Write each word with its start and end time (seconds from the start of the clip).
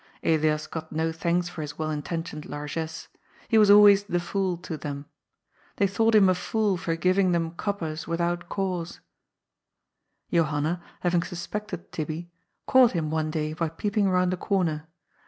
Elias 0.23 0.65
got 0.65 0.91
no 0.91 1.11
thanks 1.11 1.47
for 1.47 1.61
his 1.61 1.77
well 1.77 1.91
intentioned 1.91 2.47
largesse; 2.47 3.07
he 3.49 3.59
was 3.59 3.69
always 3.69 4.03
'^ 4.05 4.07
the 4.07 4.19
fool" 4.19 4.57
to 4.67 4.75
them. 4.75 5.05
They 5.75 5.85
thought 5.85 6.15
him 6.15 6.27
a 6.27 6.33
fool 6.33 6.75
for 6.75 6.95
giving 6.95 7.33
them 7.33 7.51
coppers 7.51 8.07
without 8.07 8.49
cause. 8.49 8.99
Johanna, 10.33 10.81
having 11.01 11.21
suspected" 11.21 11.91
Tibbie," 11.91 12.31
caught 12.65 12.93
him 12.93 13.11
one 13.11 13.29
day 13.29 13.53
by 13.53 13.69
peeping 13.69 14.09
round 14.09 14.33
a 14.33 14.37
corner. 14.37 14.87